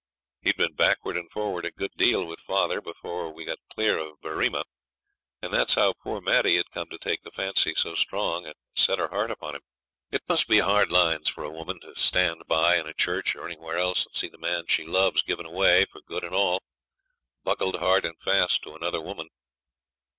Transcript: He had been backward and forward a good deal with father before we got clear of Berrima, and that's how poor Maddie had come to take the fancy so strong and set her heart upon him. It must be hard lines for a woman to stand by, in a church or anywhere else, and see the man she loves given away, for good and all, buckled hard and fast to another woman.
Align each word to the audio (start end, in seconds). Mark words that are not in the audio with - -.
He 0.41 0.49
had 0.49 0.57
been 0.57 0.73
backward 0.73 1.15
and 1.15 1.31
forward 1.31 1.63
a 1.63 1.69
good 1.69 1.91
deal 1.95 2.25
with 2.25 2.39
father 2.39 2.81
before 2.81 3.31
we 3.31 3.45
got 3.45 3.59
clear 3.69 3.99
of 3.99 4.19
Berrima, 4.19 4.63
and 5.43 5.53
that's 5.53 5.75
how 5.75 5.93
poor 5.93 6.19
Maddie 6.19 6.57
had 6.57 6.71
come 6.71 6.89
to 6.89 6.97
take 6.97 7.21
the 7.21 7.29
fancy 7.29 7.75
so 7.75 7.93
strong 7.93 8.47
and 8.47 8.55
set 8.75 8.97
her 8.97 9.09
heart 9.09 9.29
upon 9.29 9.53
him. 9.53 9.61
It 10.09 10.23
must 10.27 10.47
be 10.47 10.57
hard 10.57 10.91
lines 10.91 11.29
for 11.29 11.43
a 11.43 11.51
woman 11.53 11.79
to 11.81 11.93
stand 11.93 12.41
by, 12.47 12.79
in 12.79 12.87
a 12.87 12.95
church 12.95 13.35
or 13.35 13.45
anywhere 13.47 13.77
else, 13.77 14.07
and 14.07 14.15
see 14.15 14.27
the 14.27 14.39
man 14.39 14.65
she 14.65 14.85
loves 14.87 15.21
given 15.21 15.45
away, 15.45 15.85
for 15.85 16.01
good 16.01 16.23
and 16.23 16.33
all, 16.33 16.63
buckled 17.43 17.75
hard 17.75 18.03
and 18.03 18.19
fast 18.19 18.63
to 18.63 18.73
another 18.73 19.01
woman. 19.01 19.29